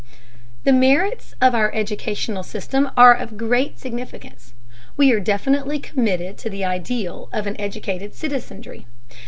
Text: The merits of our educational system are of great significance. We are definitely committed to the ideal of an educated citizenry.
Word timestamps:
The 0.63 0.73
merits 0.73 1.35
of 1.43 1.53
our 1.53 1.71
educational 1.75 2.41
system 2.41 2.89
are 2.97 3.13
of 3.13 3.37
great 3.37 3.77
significance. 3.77 4.53
We 4.97 5.11
are 5.11 5.19
definitely 5.19 5.77
committed 5.77 6.39
to 6.39 6.49
the 6.49 6.65
ideal 6.65 7.29
of 7.31 7.45
an 7.45 7.55
educated 7.61 8.15
citizenry. 8.15 8.87